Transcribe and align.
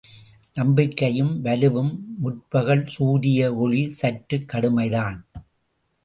நம்பிக்கையும் 0.57 1.33
வலுவும் 1.41 1.91
முற்பகல் 2.17 2.81
சூரிய 2.87 3.51
ஒளி 3.55 3.83
சற்றுக் 3.91 4.49
கடுமை 4.51 4.87
தான். 4.89 5.19